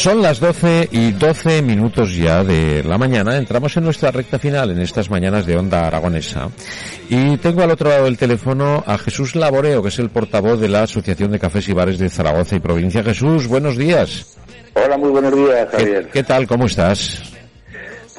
Son 0.00 0.22
las 0.22 0.40
12 0.40 0.88
y 0.92 1.12
12 1.12 1.60
minutos 1.60 2.16
ya 2.16 2.42
de 2.42 2.82
la 2.82 2.96
mañana. 2.96 3.36
Entramos 3.36 3.76
en 3.76 3.84
nuestra 3.84 4.10
recta 4.10 4.38
final 4.38 4.70
en 4.70 4.80
estas 4.80 5.10
mañanas 5.10 5.44
de 5.44 5.58
Onda 5.58 5.86
Aragonesa. 5.86 6.48
Y 7.10 7.36
tengo 7.36 7.62
al 7.62 7.70
otro 7.70 7.90
lado 7.90 8.04
del 8.04 8.16
teléfono 8.16 8.82
a 8.86 8.96
Jesús 8.96 9.36
Laboreo, 9.36 9.82
que 9.82 9.90
es 9.90 9.98
el 9.98 10.08
portavoz 10.08 10.58
de 10.58 10.68
la 10.68 10.84
Asociación 10.84 11.32
de 11.32 11.38
Cafés 11.38 11.68
y 11.68 11.74
Bares 11.74 11.98
de 11.98 12.08
Zaragoza 12.08 12.56
y 12.56 12.60
Provincia. 12.60 13.02
Jesús, 13.02 13.46
buenos 13.46 13.76
días. 13.76 14.38
Hola, 14.72 14.96
muy 14.96 15.10
buenos 15.10 15.34
días, 15.34 15.68
Javier. 15.70 16.04
¿Qué, 16.06 16.10
qué 16.12 16.22
tal? 16.22 16.46
¿Cómo 16.46 16.64
estás? 16.64 17.22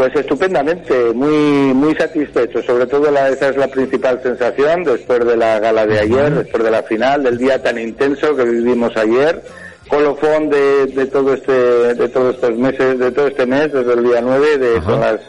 Pues 0.02 0.16
estupendamente, 0.16 1.14
muy 1.14 1.76
muy 1.76 1.94
satisfecho. 1.94 2.64
Sobre 2.64 2.88
todo 2.88 3.12
la, 3.12 3.30
esa 3.30 3.50
es 3.50 3.56
la 3.56 3.68
principal 3.68 4.20
sensación 4.24 4.84
después 4.84 5.24
de 5.24 5.38
la 5.38 5.60
gala 5.60 5.86
de 5.86 6.00
ayer, 6.00 6.34
después 6.34 6.64
de 6.64 6.72
la 6.72 6.82
final, 6.82 7.22
del 7.22 7.38
día 7.38 7.62
tan 7.62 7.78
intenso 7.78 8.36
que 8.36 8.44
vivimos 8.46 8.98
ayer, 8.98 9.44
colofón 9.88 10.50
de, 10.50 10.88
de 10.88 11.06
todo 11.06 11.36
este 11.36 11.52
de 11.52 12.10
todos 12.10 12.34
estos 12.34 12.58
meses, 12.58 12.98
de 12.98 13.12
todo 13.12 13.28
este 13.28 13.46
mes, 13.46 13.72
desde 13.72 13.94
el 13.94 14.04
día 14.04 14.22
9, 14.22 14.58
de, 14.58 14.82
con 14.82 15.02
las 15.02 15.20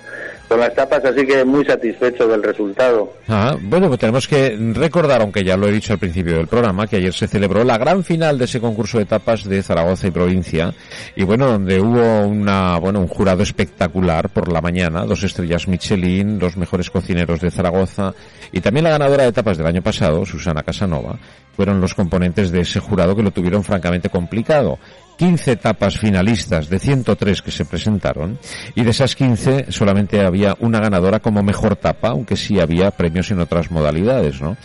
con 0.52 0.60
las 0.60 0.74
tapas, 0.74 1.02
así 1.02 1.26
que 1.26 1.42
muy 1.46 1.64
satisfecho 1.64 2.28
del 2.28 2.42
resultado. 2.42 3.14
Ah, 3.26 3.56
bueno, 3.58 3.88
pues 3.88 3.98
tenemos 3.98 4.28
que 4.28 4.54
recordar, 4.74 5.22
aunque 5.22 5.42
ya 5.42 5.56
lo 5.56 5.66
he 5.66 5.72
dicho 5.72 5.94
al 5.94 5.98
principio 5.98 6.36
del 6.36 6.46
programa, 6.46 6.86
que 6.86 6.96
ayer 6.96 7.14
se 7.14 7.26
celebró 7.26 7.64
la 7.64 7.78
gran 7.78 8.04
final 8.04 8.36
de 8.36 8.44
ese 8.44 8.60
concurso 8.60 8.98
de 8.98 9.06
tapas 9.06 9.44
de 9.44 9.62
Zaragoza 9.62 10.08
y 10.08 10.10
provincia, 10.10 10.74
y 11.16 11.24
bueno, 11.24 11.46
donde 11.46 11.80
hubo 11.80 12.26
una, 12.26 12.78
bueno, 12.78 13.00
un 13.00 13.08
jurado 13.08 13.42
espectacular 13.42 14.28
por 14.28 14.52
la 14.52 14.60
mañana, 14.60 15.06
dos 15.06 15.22
estrellas 15.22 15.66
Michelin, 15.68 16.38
los 16.38 16.58
mejores 16.58 16.90
cocineros 16.90 17.40
de 17.40 17.50
Zaragoza, 17.50 18.12
y 18.52 18.60
también 18.60 18.84
la 18.84 18.90
ganadora 18.90 19.24
de 19.24 19.32
tapas 19.32 19.56
del 19.56 19.66
año 19.66 19.80
pasado, 19.80 20.26
Susana 20.26 20.62
Casanova, 20.62 21.18
fueron 21.56 21.80
los 21.80 21.94
componentes 21.94 22.50
de 22.50 22.60
ese 22.60 22.80
jurado 22.80 23.16
que 23.16 23.22
lo 23.22 23.30
tuvieron 23.30 23.64
francamente 23.64 24.10
complicado. 24.10 24.78
15 25.22 25.54
tapas 25.54 25.98
finalistas 25.98 26.68
de 26.68 26.80
103 26.80 27.42
que 27.42 27.52
se 27.52 27.64
presentaron 27.64 28.40
y 28.74 28.82
de 28.82 28.90
esas 28.90 29.14
15 29.14 29.66
solamente 29.70 30.20
había 30.20 30.56
una 30.58 30.80
ganadora 30.80 31.20
como 31.20 31.44
mejor 31.44 31.76
tapa, 31.76 32.08
aunque 32.08 32.34
sí 32.34 32.58
había 32.58 32.90
premios 32.90 33.30
en 33.30 33.38
otras 33.38 33.70
modalidades, 33.70 34.42
¿no? 34.42 34.56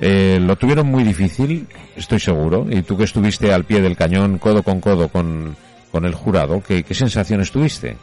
Eh, 0.00 0.38
lo 0.42 0.56
tuvieron 0.56 0.88
muy 0.88 1.04
difícil, 1.04 1.66
estoy 1.96 2.20
seguro, 2.20 2.66
y 2.68 2.82
tú 2.82 2.98
que 2.98 3.04
estuviste 3.04 3.50
al 3.50 3.64
pie 3.64 3.80
del 3.80 3.96
cañón, 3.96 4.36
codo 4.36 4.62
con 4.62 4.78
codo 4.82 5.08
con, 5.08 5.56
con 5.90 6.04
el 6.04 6.12
jurado, 6.12 6.62
¿qué, 6.62 6.82
qué 6.82 6.92
sensaciones 6.92 7.50
tuviste? 7.50 7.96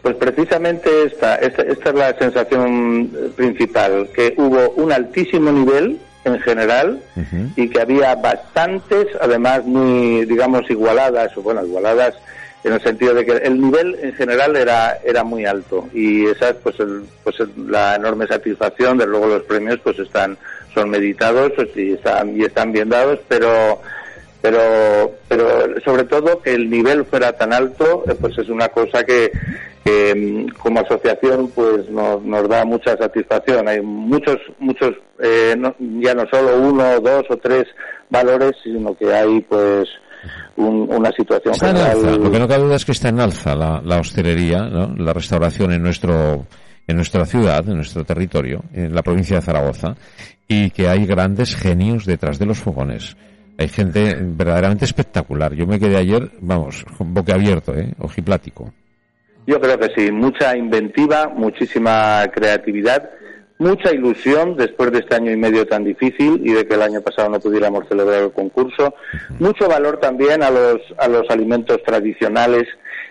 Pues 0.00 0.16
precisamente 0.16 0.88
esta, 1.04 1.36
esta, 1.36 1.60
esta 1.60 1.90
es 1.90 1.94
la 1.94 2.18
sensación 2.18 3.10
principal, 3.36 4.08
que 4.14 4.32
hubo 4.38 4.70
un 4.82 4.90
altísimo 4.90 5.52
nivel 5.52 6.00
en 6.24 6.38
general 6.40 7.00
y 7.56 7.68
que 7.68 7.80
había 7.80 8.14
bastantes, 8.14 9.06
además 9.20 9.64
muy, 9.64 10.24
digamos, 10.24 10.68
igualadas, 10.70 11.36
o 11.36 11.42
bueno, 11.42 11.64
igualadas 11.64 12.14
en 12.64 12.74
el 12.74 12.80
sentido 12.80 13.12
de 13.14 13.26
que 13.26 13.32
el 13.38 13.60
nivel 13.60 13.96
en 14.02 14.12
general 14.14 14.54
era 14.56 14.96
era 15.04 15.24
muy 15.24 15.44
alto. 15.46 15.88
Y 15.92 16.26
esa 16.26 16.50
es 16.50 16.56
pues 16.62 16.78
el, 16.78 17.02
pues 17.24 17.40
el- 17.40 17.50
la 17.70 17.96
enorme 17.96 18.26
satisfacción 18.28 18.98
de 18.98 19.06
luego 19.06 19.26
los 19.26 19.42
premios 19.42 19.80
pues 19.82 19.98
están 19.98 20.38
son 20.72 20.90
meditados 20.90 21.52
pues, 21.56 21.68
y 21.76 21.92
están 21.94 22.36
y 22.38 22.44
están 22.44 22.70
bien 22.72 22.88
dados 22.88 23.18
pero 23.28 23.80
pero 24.42 25.12
pero 25.28 25.48
sobre 25.84 26.04
todo 26.04 26.42
que 26.42 26.52
el 26.52 26.68
nivel 26.68 27.04
fuera 27.06 27.32
tan 27.32 27.52
alto 27.52 28.04
eh, 28.08 28.14
pues 28.20 28.36
es 28.38 28.48
una 28.48 28.68
cosa 28.68 29.04
que, 29.04 29.30
que, 29.84 30.14
mm, 30.14 30.58
como 30.58 30.80
asociación 30.80 31.48
pues 31.54 31.88
nos, 31.88 32.22
nos 32.24 32.48
da 32.48 32.64
mucha 32.64 32.96
satisfacción 32.96 33.68
hay 33.68 33.80
muchos 33.80 34.36
muchos 34.58 34.90
eh, 35.22 35.54
no- 35.56 35.74
ya 36.00 36.14
no 36.14 36.24
solo 36.30 36.58
uno 36.60 37.00
dos 37.00 37.24
o 37.30 37.36
tres 37.36 37.64
valores 38.10 38.52
sino 38.64 38.94
que 38.96 39.12
hay 39.14 39.40
pues 39.42 39.88
un- 40.56 40.88
una 40.92 41.10
situación 41.12 41.54
Está 41.54 41.70
en 41.70 41.76
alza, 41.76 42.10
lo 42.16 42.30
que 42.30 42.38
no 42.38 42.48
cabe 42.48 42.64
duda 42.64 42.76
es 42.76 42.84
que 42.84 42.92
está 42.92 43.08
en 43.08 43.20
alza 43.20 43.54
la, 43.54 43.80
la 43.84 43.98
hostelería, 44.00 44.62
¿no? 44.68 44.94
la 44.96 45.12
restauración 45.12 45.72
en 45.72 45.82
nuestro 45.82 46.46
en 46.88 46.96
nuestra 46.96 47.24
ciudad, 47.24 47.66
en 47.68 47.76
nuestro 47.76 48.02
territorio, 48.04 48.64
en 48.74 48.92
la 48.92 49.02
provincia 49.02 49.36
de 49.36 49.42
Zaragoza, 49.42 49.94
y 50.48 50.70
que 50.70 50.88
hay 50.88 51.06
grandes 51.06 51.54
genios 51.54 52.04
detrás 52.04 52.40
de 52.40 52.46
los 52.46 52.58
fogones. 52.58 53.16
Hay 53.58 53.68
gente 53.68 54.16
verdaderamente 54.20 54.84
espectacular. 54.84 55.54
Yo 55.54 55.66
me 55.66 55.78
quedé 55.78 55.96
ayer, 55.96 56.30
vamos, 56.40 56.84
boquiabierto, 56.98 57.76
¿eh? 57.76 57.92
ojiplático. 57.98 58.72
Yo 59.46 59.60
creo 59.60 59.78
que 59.78 59.90
sí, 59.96 60.12
mucha 60.12 60.56
inventiva, 60.56 61.28
muchísima 61.28 62.24
creatividad, 62.32 63.10
mucha 63.58 63.92
ilusión 63.92 64.56
después 64.56 64.92
de 64.92 65.00
este 65.00 65.16
año 65.16 65.30
y 65.32 65.36
medio 65.36 65.66
tan 65.66 65.84
difícil 65.84 66.40
y 66.44 66.52
de 66.52 66.66
que 66.66 66.74
el 66.74 66.82
año 66.82 67.00
pasado 67.00 67.28
no 67.28 67.40
pudiéramos 67.40 67.86
celebrar 67.88 68.22
el 68.22 68.32
concurso, 68.32 68.94
mucho 69.38 69.68
valor 69.68 69.98
también 69.98 70.42
a 70.42 70.50
los 70.50 70.80
a 70.98 71.08
los 71.08 71.28
alimentos 71.30 71.82
tradicionales 71.84 72.66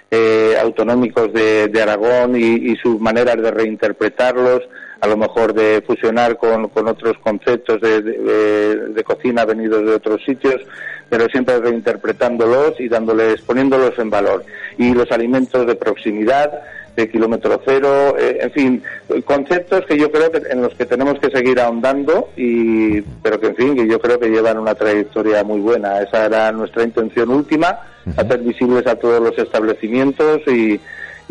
eh, 0.10 0.56
autonómicos 0.62 1.32
de, 1.34 1.68
de 1.68 1.82
Aragón 1.82 2.36
y, 2.36 2.72
y 2.72 2.76
sus 2.78 3.00
maneras 3.00 3.38
de 3.38 3.52
reinterpretarlos, 3.52 4.62
a 5.02 5.08
lo 5.08 5.18
mejor 5.18 5.54
de 5.54 5.84
fusionar 5.86 6.38
con, 6.38 6.70
con 6.70 6.88
otros 6.88 7.18
conceptos 7.24 7.82
de, 7.82 8.02
de- 8.02 9.04
cocina 9.04 9.46
venidos 9.46 9.84
de 9.84 9.96
otros 9.96 10.24
sitios, 10.24 10.62
pero 11.10 11.28
siempre 11.28 11.60
reinterpretándolos 11.60 12.80
y 12.80 12.88
dándoles, 12.88 13.42
poniéndolos 13.42 13.98
en 13.98 14.10
valor. 14.12 14.46
Y 14.78 14.94
los 14.94 15.12
alimentos 15.12 15.66
de 15.66 15.76
proximidad, 15.76 16.62
de 16.96 17.10
kilómetro 17.10 17.60
cero, 17.66 18.16
eh, 18.18 18.38
en 18.42 18.52
fin, 18.52 18.84
conceptos 19.26 19.86
que 19.88 19.98
yo 19.98 20.12
creo 20.12 20.32
que 20.32 20.42
en 20.50 20.62
los 20.62 20.74
que 20.76 20.86
tenemos 20.86 21.20
que 21.20 21.30
seguir 21.32 21.60
ahondando 21.60 22.30
y, 22.38 23.02
pero 23.24 23.40
que 23.40 23.48
en 23.48 23.56
fin, 23.56 23.76
que 23.76 23.88
yo 23.88 24.00
creo 24.00 24.20
que 24.20 24.30
llevan 24.30 24.60
una 24.60 24.76
trayectoria 24.76 25.44
muy 25.44 25.60
buena. 25.62 26.00
Esa 26.02 26.26
era 26.26 26.52
nuestra 26.52 26.84
intención 26.84 27.30
última, 27.32 27.80
hacer 28.18 28.40
visibles 28.40 28.86
a 28.88 28.96
todos 28.96 29.22
los 29.22 29.38
establecimientos 29.38 30.42
y, 30.48 30.80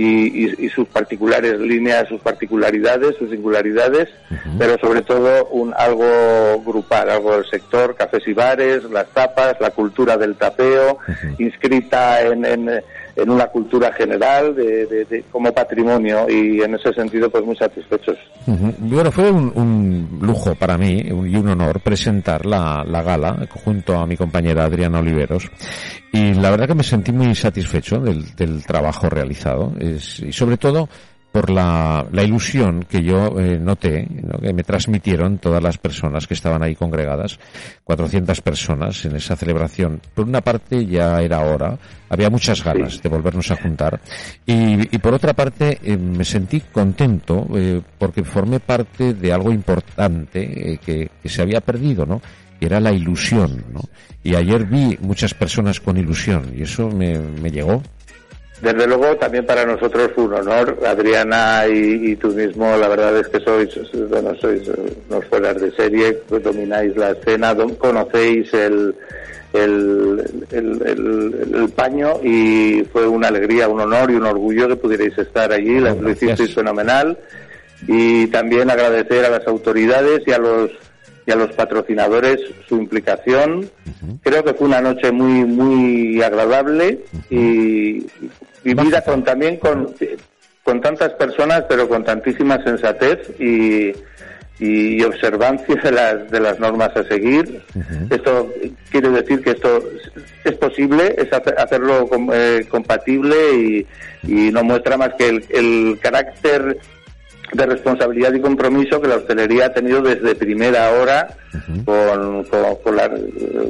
y, 0.00 0.44
y- 0.46 0.54
y 0.66 0.68
sus 0.70 0.88
particulares 0.88 1.58
líneas, 1.60 2.08
sus 2.08 2.20
particularidades, 2.20 3.16
sus 3.18 3.28
singularidades, 3.30 4.08
pero 4.58 4.78
sobre 4.78 5.02
todo 5.02 5.46
un 5.46 5.74
algo 5.76 6.62
grupal, 6.64 7.10
algo 7.10 7.32
del 7.36 7.44
sector, 7.50 7.94
cafés 7.96 8.22
y 8.26 8.32
bares, 8.32 8.84
las 8.84 9.08
tapas, 9.08 9.56
la 9.60 9.70
cultura 9.70 10.16
del 10.16 10.36
tapeo, 10.36 10.98
inscrita 11.38 12.22
en, 12.22 12.44
en, 12.44 12.82
en 13.16 13.30
una 13.30 13.46
cultura 13.46 13.92
general 13.92 14.54
de, 14.54 14.86
de- 14.86 15.24
como 15.30 15.52
patrimonio 15.52 16.26
y 16.28 16.60
en 16.62 16.74
ese 16.74 16.92
sentido 16.92 17.28
pues 17.30 17.44
muy 17.44 17.56
satisfechos. 17.56 18.16
Bueno, 18.78 19.10
fue 19.12 19.30
un, 19.30 19.52
un 19.54 20.18
lujo 20.22 20.54
para 20.54 20.76
mí 20.78 21.00
y 21.06 21.12
un 21.36 21.48
honor 21.48 21.80
presentar 21.80 22.46
la, 22.46 22.84
la 22.86 23.02
gala 23.02 23.46
junto 23.64 23.96
a 23.98 24.06
mi 24.06 24.16
compañera 24.16 24.64
Adriana 24.64 25.00
Oliveros. 25.00 25.48
Y 26.12 26.34
la 26.34 26.50
verdad 26.50 26.66
que 26.68 26.74
me 26.74 26.82
sentí 26.82 27.12
muy 27.12 27.34
satisfecho 27.34 28.00
del, 28.00 28.34
del 28.34 28.64
trabajo 28.64 29.08
realizado 29.08 29.72
y 29.80 30.32
sobre 30.32 30.56
todo 30.56 30.88
por 31.32 31.50
la, 31.50 32.06
la 32.10 32.22
ilusión 32.22 32.84
que 32.88 33.02
yo 33.02 33.38
eh, 33.38 33.58
noté, 33.58 34.06
¿no? 34.22 34.38
que 34.38 34.52
me 34.52 34.64
transmitieron 34.64 35.38
todas 35.38 35.62
las 35.62 35.78
personas 35.78 36.26
que 36.26 36.34
estaban 36.34 36.62
ahí 36.62 36.74
congregadas, 36.74 37.38
400 37.84 38.40
personas 38.40 39.04
en 39.04 39.16
esa 39.16 39.36
celebración. 39.36 40.00
Por 40.14 40.26
una 40.26 40.40
parte 40.40 40.84
ya 40.86 41.20
era 41.20 41.40
hora, 41.40 41.78
había 42.08 42.30
muchas 42.30 42.64
ganas 42.64 43.00
de 43.00 43.08
volvernos 43.08 43.50
a 43.50 43.56
juntar 43.56 44.00
y, 44.44 44.94
y 44.94 44.98
por 44.98 45.14
otra 45.14 45.32
parte 45.32 45.78
eh, 45.82 45.96
me 45.96 46.24
sentí 46.24 46.60
contento 46.60 47.46
eh, 47.54 47.80
porque 47.98 48.24
formé 48.24 48.58
parte 48.58 49.14
de 49.14 49.32
algo 49.32 49.52
importante 49.52 50.72
eh, 50.72 50.78
que, 50.78 51.10
que 51.22 51.28
se 51.28 51.42
había 51.42 51.60
perdido, 51.60 52.04
¿no? 52.04 52.20
que 52.58 52.66
era 52.66 52.78
la 52.78 52.92
ilusión, 52.92 53.64
¿no? 53.72 53.80
Y 54.22 54.34
ayer 54.34 54.66
vi 54.66 54.98
muchas 55.00 55.32
personas 55.32 55.80
con 55.80 55.96
ilusión 55.96 56.52
y 56.54 56.62
eso 56.62 56.90
me, 56.90 57.18
me 57.18 57.50
llegó. 57.50 57.82
Desde 58.62 58.86
luego, 58.86 59.16
también 59.16 59.46
para 59.46 59.64
nosotros 59.64 60.10
fue 60.14 60.24
un 60.24 60.34
honor, 60.34 60.78
Adriana 60.86 61.62
y, 61.66 62.10
y 62.12 62.16
tú 62.16 62.28
mismo, 62.28 62.76
la 62.76 62.88
verdad 62.88 63.16
es 63.18 63.26
que 63.28 63.40
sois, 63.40 63.70
bueno, 64.10 64.34
sois 64.38 64.62
unos 65.08 65.24
fueras 65.26 65.58
de 65.60 65.70
serie, 65.72 66.20
domináis 66.28 66.94
la 66.94 67.12
escena, 67.12 67.56
conocéis 67.78 68.52
el, 68.52 68.94
el, 69.54 70.22
el, 70.50 70.82
el- 70.86 71.54
el 71.54 71.68
paño 71.70 72.20
y 72.22 72.84
fue 72.92 73.06
una 73.08 73.28
alegría, 73.28 73.66
un 73.68 73.80
honor 73.80 74.10
y 74.10 74.16
un 74.16 74.26
orgullo 74.26 74.68
que 74.68 74.76
pudierais 74.76 75.16
estar 75.16 75.50
allí, 75.52 75.80
la- 75.80 75.94
lo 75.94 76.10
hicisteis 76.10 76.54
fenomenal. 76.54 77.16
Y 77.88 78.26
también 78.26 78.68
agradecer 78.70 79.24
a 79.24 79.30
las 79.30 79.46
autoridades 79.46 80.20
y 80.26 80.32
a 80.32 80.38
los 80.38 80.70
y 81.26 81.30
a 81.30 81.36
los 81.36 81.52
patrocinadores 81.52 82.40
su 82.68 82.76
implicación. 82.76 83.70
Creo 84.22 84.44
que 84.44 84.54
fue 84.54 84.68
una 84.68 84.80
noche 84.80 85.12
muy 85.12 85.44
muy 85.44 86.22
agradable 86.22 87.00
y 87.28 88.06
vivida 88.64 89.02
con 89.02 89.24
también 89.24 89.56
con 89.56 89.94
con 90.62 90.80
tantas 90.80 91.10
personas, 91.14 91.64
pero 91.68 91.88
con 91.88 92.04
tantísima 92.04 92.62
sensatez 92.62 93.18
y, 93.40 93.92
y 94.60 95.02
observancia 95.02 95.74
de 95.74 95.90
las, 95.90 96.30
de 96.30 96.38
las 96.38 96.60
normas 96.60 96.90
a 96.96 97.02
seguir. 97.04 97.62
Esto 98.10 98.52
quiere 98.90 99.08
decir 99.08 99.42
que 99.42 99.50
esto 99.50 99.82
es 100.44 100.54
posible, 100.56 101.16
es 101.18 101.28
hacerlo 101.32 102.08
eh, 102.32 102.66
compatible 102.68 103.36
y, 103.54 103.86
y, 104.22 104.52
no 104.52 104.62
muestra 104.62 104.96
más 104.96 105.14
que 105.14 105.28
el, 105.28 105.44
el 105.48 105.98
carácter 106.00 106.78
de 107.52 107.66
responsabilidad 107.66 108.32
y 108.34 108.40
compromiso 108.40 109.00
que 109.00 109.08
la 109.08 109.16
hostelería 109.16 109.66
ha 109.66 109.72
tenido 109.72 110.00
desde 110.00 110.34
primera 110.34 110.90
hora 110.90 111.26
con, 111.84 112.44
con, 112.44 112.96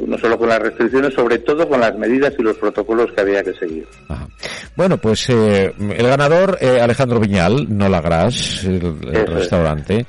no 0.07 0.17
solo 0.17 0.37
con 0.37 0.49
las 0.49 0.59
restricciones, 0.59 1.13
sobre 1.13 1.39
todo 1.39 1.67
con 1.67 1.79
las 1.79 1.95
medidas 1.97 2.33
y 2.37 2.43
los 2.43 2.57
protocolos 2.57 3.11
que 3.13 3.21
había 3.21 3.43
que 3.43 3.53
seguir. 3.53 3.87
Bueno, 4.75 4.97
pues 4.97 5.29
eh, 5.29 5.73
el 5.79 6.07
ganador, 6.07 6.57
eh, 6.61 6.79
Alejandro 6.79 7.19
Viñal, 7.19 7.65
no 7.69 7.89
la 7.89 8.01
Gras, 8.01 8.63
el, 8.63 9.27
restaurante, 9.27 10.05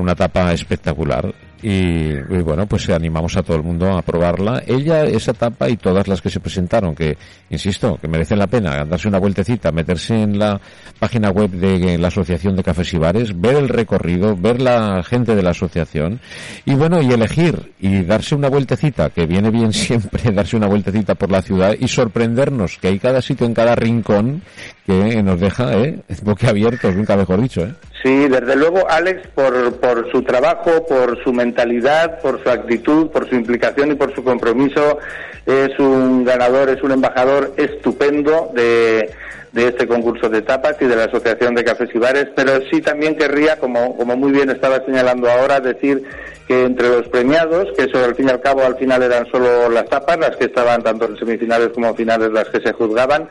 una 0.00 0.14
tapa 0.14 0.52
espectacular. 0.52 1.34
Y, 1.62 2.12
bueno, 2.42 2.66
pues 2.66 2.88
animamos 2.90 3.36
a 3.36 3.42
todo 3.42 3.56
el 3.56 3.62
mundo 3.62 3.96
a 3.96 4.02
probarla. 4.02 4.62
Ella, 4.66 5.04
esa 5.04 5.30
etapa 5.30 5.68
y 5.68 5.76
todas 5.76 6.06
las 6.06 6.20
que 6.20 6.28
se 6.28 6.38
presentaron, 6.38 6.94
que, 6.94 7.16
insisto, 7.48 7.98
que 8.00 8.08
merecen 8.08 8.38
la 8.38 8.46
pena 8.46 8.84
darse 8.84 9.08
una 9.08 9.18
vueltecita, 9.18 9.72
meterse 9.72 10.14
en 10.22 10.38
la 10.38 10.60
página 10.98 11.30
web 11.30 11.50
de 11.50 11.96
la 11.98 12.08
Asociación 12.08 12.56
de 12.56 12.62
Cafés 12.62 12.92
y 12.92 12.98
Bares, 12.98 13.40
ver 13.40 13.56
el 13.56 13.68
recorrido, 13.68 14.36
ver 14.36 14.60
la 14.60 15.02
gente 15.02 15.34
de 15.34 15.42
la 15.42 15.50
asociación 15.50 16.20
y 16.66 16.74
bueno, 16.74 17.00
y 17.00 17.10
elegir 17.10 17.72
y 17.80 18.02
darse 18.02 18.34
una 18.34 18.48
vueltecita, 18.48 19.10
que 19.10 19.26
viene 19.26 19.50
bien 19.50 19.72
siempre 19.72 20.30
darse 20.32 20.56
una 20.56 20.66
vueltecita 20.66 21.14
por 21.14 21.30
la 21.30 21.40
ciudad 21.40 21.74
y 21.78 21.88
sorprendernos 21.88 22.78
que 22.78 22.88
hay 22.88 22.98
cada 22.98 23.22
sitio 23.22 23.46
en 23.46 23.54
cada 23.54 23.74
rincón 23.74 24.42
que 24.84 25.22
nos 25.22 25.40
deja, 25.40 25.74
¿eh? 25.78 26.00
boquiabiertos, 26.22 26.94
nunca 26.94 27.16
mejor 27.16 27.40
dicho, 27.40 27.62
¿eh? 27.62 27.74
Sí, 28.06 28.28
desde 28.28 28.54
luego, 28.54 28.88
Alex, 28.88 29.26
por, 29.34 29.80
por 29.80 30.08
su 30.12 30.22
trabajo, 30.22 30.86
por 30.86 31.20
su 31.24 31.32
mentalidad, 31.32 32.20
por 32.20 32.40
su 32.40 32.48
actitud, 32.48 33.08
por 33.08 33.28
su 33.28 33.34
implicación 33.34 33.90
y 33.90 33.94
por 33.96 34.14
su 34.14 34.22
compromiso, 34.22 35.00
es 35.44 35.76
un 35.80 36.24
ganador, 36.24 36.68
es 36.68 36.80
un 36.84 36.92
embajador 36.92 37.52
estupendo 37.56 38.52
de, 38.54 39.10
de 39.50 39.68
este 39.68 39.88
concurso 39.88 40.28
de 40.28 40.42
tapas 40.42 40.76
y 40.80 40.84
de 40.84 40.94
la 40.94 41.06
Asociación 41.06 41.56
de 41.56 41.64
Cafés 41.64 41.90
y 41.94 41.98
Bares, 41.98 42.28
pero 42.36 42.60
sí 42.70 42.80
también 42.80 43.16
querría, 43.16 43.58
como, 43.58 43.96
como 43.96 44.16
muy 44.16 44.30
bien 44.30 44.50
estaba 44.50 44.84
señalando 44.84 45.28
ahora, 45.28 45.58
decir 45.58 46.04
que 46.46 46.62
entre 46.62 46.88
los 46.88 47.08
premiados, 47.08 47.66
que 47.76 47.86
eso 47.86 48.04
al 48.04 48.14
fin 48.14 48.28
y 48.28 48.30
al 48.30 48.40
cabo 48.40 48.62
al 48.62 48.76
final 48.76 49.02
eran 49.02 49.26
solo 49.32 49.68
las 49.68 49.88
tapas, 49.88 50.16
las 50.16 50.36
que 50.36 50.44
estaban 50.44 50.80
tanto 50.80 51.06
en 51.06 51.18
semifinales 51.18 51.70
como 51.70 51.92
finales 51.96 52.30
las 52.30 52.48
que 52.50 52.60
se 52.60 52.72
juzgaban, 52.72 53.28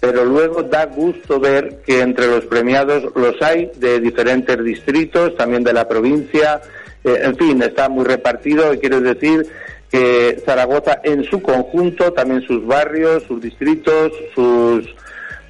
pero 0.00 0.24
luego 0.24 0.62
da 0.62 0.86
gusto 0.86 1.40
ver 1.40 1.82
que 1.84 2.00
entre 2.00 2.26
los 2.26 2.44
premiados 2.46 3.04
los 3.16 3.40
hay 3.42 3.70
de 3.76 4.00
diferentes 4.00 4.62
distritos, 4.62 5.36
también 5.36 5.64
de 5.64 5.72
la 5.72 5.88
provincia, 5.88 6.60
eh, 7.02 7.20
en 7.22 7.36
fin, 7.36 7.62
está 7.62 7.88
muy 7.88 8.04
repartido 8.04 8.72
y 8.72 8.78
quiero 8.78 9.00
decir 9.00 9.46
que 9.90 10.40
Zaragoza 10.44 11.00
en 11.02 11.24
su 11.24 11.40
conjunto, 11.40 12.12
también 12.12 12.42
sus 12.42 12.64
barrios, 12.66 13.24
sus 13.24 13.40
distritos, 13.40 14.12
su, 14.34 14.86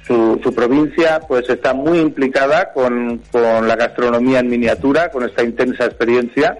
su, 0.07 0.53
provincia, 0.55 1.19
pues 1.27 1.47
está 1.49 1.73
muy 1.73 1.99
implicada 1.99 2.73
con, 2.73 3.21
con 3.31 3.67
la 3.67 3.75
gastronomía 3.75 4.39
en 4.39 4.49
miniatura, 4.49 5.11
con 5.11 5.23
esta 5.23 5.43
intensa 5.43 5.85
experiencia. 5.85 6.57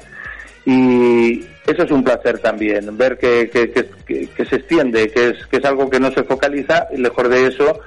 Y 0.66 1.46
eso 1.72 1.84
es 1.84 1.92
un 1.92 2.04
placer 2.04 2.40
también, 2.40 2.98
ver 2.98 3.18
que, 3.18 3.50
que, 3.50 4.46
se 4.46 4.56
extiende, 4.56 5.10
que 5.10 5.30
es, 5.30 5.46
que 5.48 5.58
es 5.58 5.66
algo 5.66 5.90
que 5.90 6.00
no 6.00 6.12
se 6.12 6.24
focaliza 6.24 6.88
y 6.96 6.98
mejor 6.98 7.30
de 7.30 7.48
eso 7.48 7.80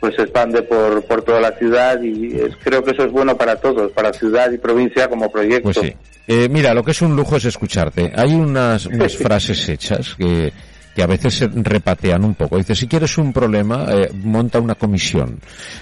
pues 0.00 0.14
se 0.14 0.22
expande 0.22 0.62
por, 0.62 1.02
por 1.06 1.22
toda 1.22 1.40
la 1.40 1.50
ciudad 1.52 2.00
y 2.00 2.36
es, 2.36 2.56
creo 2.62 2.84
que 2.84 2.92
eso 2.92 3.04
es 3.04 3.10
bueno 3.10 3.36
para 3.36 3.56
todos, 3.56 3.90
para 3.92 4.12
ciudad 4.12 4.50
y 4.52 4.58
provincia 4.58 5.08
como 5.08 5.30
proyecto. 5.30 5.72
Pues 5.72 5.78
sí. 5.78 5.92
Eh, 6.28 6.48
mira, 6.48 6.72
lo 6.72 6.84
que 6.84 6.92
es 6.92 7.02
un 7.02 7.16
lujo 7.16 7.36
es 7.36 7.46
escucharte. 7.46 8.12
Hay 8.14 8.32
unas, 8.34 8.86
unas 8.86 9.16
frases 9.18 9.68
hechas 9.68 10.14
que 10.14 10.52
que 10.98 11.04
a 11.04 11.06
veces 11.06 11.32
se 11.32 11.46
repatean 11.46 12.24
un 12.24 12.34
poco. 12.34 12.58
Dice, 12.58 12.74
si 12.74 12.88
quieres 12.88 13.16
un 13.18 13.32
problema, 13.32 13.86
eh, 13.88 14.10
monta 14.12 14.58
una 14.58 14.74
comisión. 14.74 15.38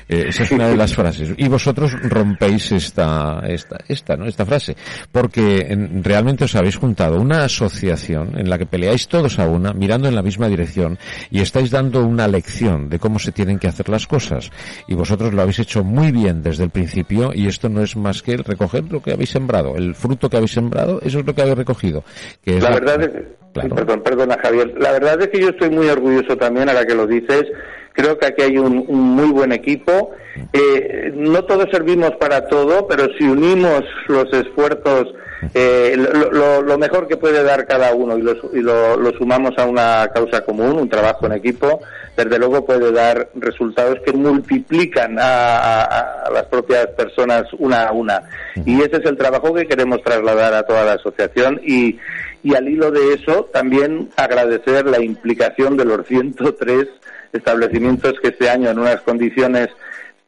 Eh, 0.06 0.26
esa 0.28 0.42
es 0.42 0.50
una 0.50 0.68
de 0.68 0.76
las 0.76 0.94
frases. 0.94 1.30
Y 1.38 1.48
vosotros 1.48 1.98
rompéis 2.02 2.70
esta, 2.72 3.40
esta, 3.48 3.78
esta, 3.88 4.14
¿no? 4.18 4.26
Esta 4.26 4.44
frase. 4.44 4.76
Porque 5.10 5.74
realmente 6.02 6.44
os 6.44 6.54
habéis 6.54 6.76
juntado 6.76 7.18
una 7.18 7.44
asociación 7.44 8.38
en 8.38 8.50
la 8.50 8.58
que 8.58 8.66
peleáis 8.66 9.08
todos 9.08 9.38
a 9.38 9.46
una, 9.46 9.72
mirando 9.72 10.06
en 10.06 10.14
la 10.14 10.20
misma 10.20 10.48
dirección, 10.48 10.98
y 11.30 11.40
estáis 11.40 11.70
dando 11.70 12.04
una 12.04 12.28
lección 12.28 12.90
de 12.90 12.98
cómo 12.98 13.18
se 13.18 13.32
tienen 13.32 13.58
que 13.58 13.68
hacer 13.68 13.88
las 13.88 14.06
cosas. 14.06 14.50
Y 14.86 14.92
vosotros 14.96 15.32
lo 15.32 15.40
habéis 15.40 15.60
hecho 15.60 15.82
muy 15.82 16.12
bien 16.12 16.42
desde 16.42 16.64
el 16.64 16.70
principio, 16.70 17.30
y 17.32 17.46
esto 17.46 17.70
no 17.70 17.80
es 17.80 17.96
más 17.96 18.20
que 18.20 18.36
recoger 18.36 18.84
lo 18.92 19.00
que 19.00 19.12
habéis 19.12 19.30
sembrado. 19.30 19.76
El 19.76 19.94
fruto 19.94 20.28
que 20.28 20.36
habéis 20.36 20.52
sembrado, 20.52 21.00
eso 21.00 21.20
es 21.20 21.24
lo 21.24 21.34
que 21.34 21.40
habéis 21.40 21.56
recogido. 21.56 22.04
Que 22.42 22.60
la, 22.60 22.68
verdad 22.68 23.02
es 23.02 23.10
perdón, 23.56 24.02
perdona 24.02 24.38
Javier. 24.42 24.74
La 24.78 24.92
verdad 24.92 25.20
es 25.20 25.28
que 25.28 25.40
yo 25.40 25.48
estoy 25.50 25.70
muy 25.70 25.88
orgulloso 25.88 26.36
también, 26.36 26.68
ahora 26.68 26.86
que 26.86 26.94
lo 26.94 27.06
dices. 27.06 27.44
Creo 27.92 28.18
que 28.18 28.26
aquí 28.26 28.42
hay 28.42 28.58
un, 28.58 28.84
muy 28.86 29.30
buen 29.30 29.52
equipo. 29.52 30.10
Eh, 30.52 31.12
no 31.14 31.44
todos 31.44 31.66
servimos 31.70 32.12
para 32.20 32.46
todo, 32.46 32.86
pero 32.86 33.06
si 33.18 33.24
unimos 33.24 33.84
los 34.08 34.30
esfuerzos, 34.34 35.14
eh, 35.54 35.96
lo, 35.96 36.78
mejor 36.78 37.08
que 37.08 37.16
puede 37.16 37.42
dar 37.42 37.66
cada 37.66 37.94
uno 37.94 38.18
y, 38.18 38.22
lo, 38.22 39.12
sumamos 39.16 39.52
a 39.56 39.64
una 39.64 40.10
causa 40.12 40.42
común, 40.42 40.76
un 40.78 40.88
trabajo 40.90 41.24
en 41.24 41.32
equipo, 41.32 41.80
desde 42.16 42.38
luego 42.38 42.66
puede 42.66 42.92
dar 42.92 43.30
resultados 43.34 43.98
que 44.04 44.12
multiplican 44.12 45.16
a, 45.18 45.84
a 45.84 46.30
las 46.30 46.44
propias 46.44 46.88
personas 46.88 47.44
una 47.58 47.84
a 47.84 47.92
una. 47.92 48.22
Y 48.66 48.80
ese 48.82 48.96
es 48.96 49.06
el 49.06 49.16
trabajo 49.16 49.54
que 49.54 49.66
queremos 49.66 50.02
trasladar 50.02 50.52
a 50.52 50.64
toda 50.64 50.84
la 50.84 50.92
asociación 50.94 51.60
y, 51.64 51.98
y 52.46 52.54
al 52.54 52.68
hilo 52.68 52.92
de 52.92 53.14
eso 53.14 53.50
también 53.52 54.08
agradecer 54.14 54.86
la 54.86 55.02
implicación 55.02 55.76
de 55.76 55.84
los 55.84 56.06
103 56.06 56.86
establecimientos 57.32 58.14
que 58.22 58.28
este 58.28 58.48
año 58.48 58.70
en 58.70 58.78
unas 58.78 59.00
condiciones 59.00 59.68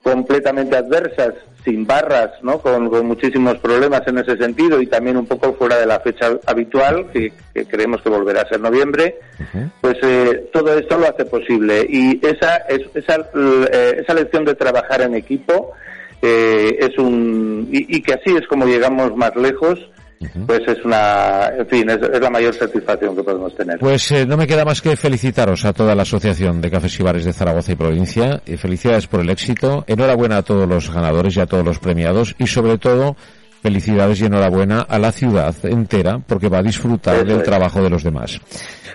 completamente 0.02 0.76
adversas, 0.76 1.34
sin 1.64 1.86
barras, 1.86 2.32
¿no? 2.42 2.58
con, 2.58 2.90
muchísimos 3.06 3.58
problemas 3.58 4.02
en 4.08 4.18
ese 4.18 4.36
sentido 4.36 4.82
y 4.82 4.88
también 4.88 5.16
un 5.16 5.26
poco 5.26 5.54
fuera 5.54 5.76
de 5.76 5.86
la 5.86 6.00
fecha 6.00 6.32
habitual, 6.44 7.06
que, 7.12 7.32
creemos 7.68 8.02
que 8.02 8.08
volverá 8.08 8.40
a 8.40 8.48
ser 8.48 8.60
noviembre, 8.60 9.20
pues 9.80 9.98
eh, 10.02 10.50
todo 10.52 10.76
esto 10.76 10.98
lo 10.98 11.06
hace 11.06 11.24
posible. 11.24 11.87
Y 11.88 12.18
esa, 12.26 12.56
esa, 12.96 13.28
eh, 13.32 14.00
esa 14.00 14.14
lección 14.14 14.44
de 14.44 14.56
trabajar 14.56 15.02
en 15.02 15.14
equipo 15.14 15.70
eh, 16.20 16.78
es 16.80 16.98
un. 16.98 17.68
y 17.70 18.02
que 18.02 18.14
así 18.14 18.34
es 18.37 18.44
como 18.48 18.66
llegamos 18.66 19.16
más 19.16 19.37
lejos 19.37 19.78
pues 20.46 20.60
es 20.66 20.84
una, 20.84 21.48
en 21.56 21.66
fin, 21.66 21.88
es, 21.90 21.98
la 22.20 22.30
mayor 22.30 22.54
satisfacción 22.54 23.14
que 23.14 23.22
podemos 23.22 23.54
tener. 23.54 23.78
Pues 23.78 24.10
eh, 24.10 24.26
no 24.26 24.37
me 24.37 24.46
queda 24.46 24.64
más 24.64 24.82
que 24.82 24.96
felicitaros 24.96 25.64
a 25.64 25.72
toda 25.72 25.94
la 25.94 26.02
Asociación 26.02 26.60
de 26.60 26.70
Cafés 26.70 26.98
y 26.98 27.02
Bares 27.02 27.25
de 27.25 27.32
Zaragoza 27.32 27.72
y 27.72 27.76
provincia. 27.76 28.42
Y 28.46 28.56
felicidades 28.56 29.06
por 29.06 29.20
el 29.20 29.30
éxito. 29.30 29.84
Enhorabuena 29.87 30.38
a 30.38 30.42
todos 30.42 30.68
los 30.68 30.92
ganadores 30.92 31.37
y 31.37 31.40
a 31.40 31.46
todos 31.46 31.64
los 31.64 31.78
premiados. 31.78 32.34
Y 32.38 32.46
sobre 32.48 32.78
todo, 32.78 33.16
felicidades 33.62 34.20
y 34.20 34.26
enhorabuena 34.26 34.80
a 34.82 34.98
la 34.98 35.12
ciudad 35.12 35.54
entera 35.62 36.18
porque 36.26 36.48
va 36.48 36.58
a 36.58 36.62
disfrutar 36.62 37.25
del 37.25 37.42
trabajo 37.42 37.82
de 37.82 37.90
los 37.90 38.02
demás. 38.02 38.40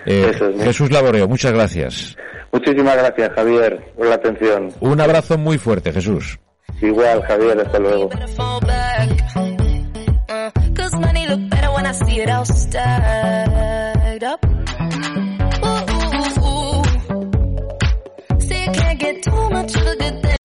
Eh, 0.06 0.32
Jesús 0.60 0.90
Laboreo, 0.90 1.28
muchas 1.28 1.52
gracias. 1.52 2.16
Muchísimas 2.52 2.96
gracias, 2.96 3.32
Javier, 3.34 3.92
por 3.96 4.06
la 4.06 4.14
atención. 4.14 4.68
Un 4.80 5.00
abrazo 5.00 5.38
muy 5.38 5.58
fuerte, 5.58 5.92
Jesús. 5.92 6.38
Igual, 6.80 7.22
Javier, 7.22 7.60
hasta 7.60 7.78
luego. 7.78 8.10
It 12.24 12.30
all 12.30 12.44
stacked 12.44 14.22
up. 14.22 14.40
See, 18.40 18.64
can't 18.72 18.98
get 18.98 19.22
too 19.22 19.50
much 19.50 19.76
of 19.76 19.86
a 19.86 19.96
good 19.96 20.22
thing. 20.22 20.36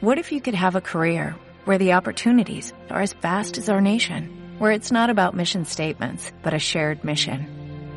What 0.00 0.18
if 0.18 0.30
you 0.30 0.40
could 0.40 0.54
have 0.54 0.76
a 0.76 0.80
career 0.80 1.34
where 1.64 1.78
the 1.78 1.94
opportunities 1.94 2.72
are 2.90 3.00
as 3.00 3.12
vast 3.14 3.58
as 3.58 3.68
our 3.68 3.80
nation, 3.80 4.28
where 4.58 4.70
it's 4.70 4.92
not 4.92 5.10
about 5.10 5.34
mission 5.34 5.64
statements, 5.64 6.30
but 6.42 6.54
a 6.54 6.58
shared 6.58 7.02
mission? 7.02 7.48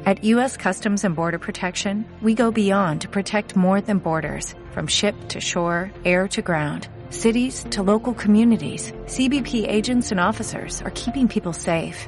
At 0.05 0.23
U.S. 0.23 0.57
Customs 0.57 1.03
and 1.03 1.15
Border 1.15 1.37
Protection, 1.37 2.05
we 2.21 2.33
go 2.33 2.49
beyond 2.49 3.01
to 3.01 3.09
protect 3.09 3.55
more 3.55 3.81
than 3.81 3.99
borders, 3.99 4.55
from 4.71 4.87
ship 4.87 5.15
to 5.29 5.39
shore, 5.41 5.91
air 6.05 6.27
to 6.29 6.41
ground 6.41 6.87
cities 7.09 7.65
to 7.71 7.81
local 7.83 8.13
communities, 8.13 8.91
CBP 9.05 9.67
agents 9.67 10.11
and 10.11 10.19
officers 10.19 10.81
are 10.81 10.91
keeping 10.91 11.27
people 11.27 11.53
safe. 11.53 12.07